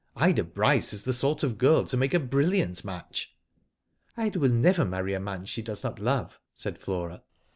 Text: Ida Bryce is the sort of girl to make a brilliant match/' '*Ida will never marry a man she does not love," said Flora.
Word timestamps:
Ida 0.15 0.43
Bryce 0.43 0.93
is 0.93 1.05
the 1.05 1.13
sort 1.13 1.43
of 1.43 1.59
girl 1.59 1.85
to 1.85 1.95
make 1.95 2.15
a 2.15 2.19
brilliant 2.19 2.77
match/' 2.81 3.27
'*Ida 4.17 4.39
will 4.39 4.49
never 4.49 4.83
marry 4.83 5.13
a 5.13 5.19
man 5.19 5.45
she 5.45 5.61
does 5.61 5.83
not 5.83 5.99
love," 5.99 6.39
said 6.55 6.79
Flora. 6.79 7.21